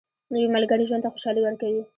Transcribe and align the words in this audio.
نوې 0.33 0.47
ملګرې 0.55 0.87
ژوند 0.89 1.03
ته 1.03 1.09
خوشالي 1.13 1.41
ورکوي 1.43 1.81